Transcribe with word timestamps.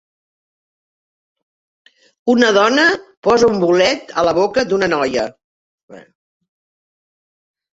Una 2.33 2.49
dona 2.57 2.85
posa 3.27 3.51
un 3.51 3.59
bolet 3.65 4.17
a 4.23 4.25
la 4.29 4.33
boca 4.41 4.65
d'una 4.73 4.91
noia 4.97 5.27